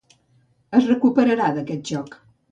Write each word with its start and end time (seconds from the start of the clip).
Es 0.77 0.87
recuperarà 0.91 1.49
d'aquest 1.57 1.85
xoc. 1.91 2.17